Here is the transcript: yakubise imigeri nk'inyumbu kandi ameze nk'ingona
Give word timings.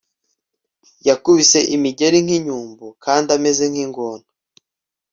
yakubise 1.07 1.59
imigeri 1.75 2.17
nk'inyumbu 2.25 2.85
kandi 3.03 3.27
ameze 3.37 3.63
nk'ingona 3.71 4.25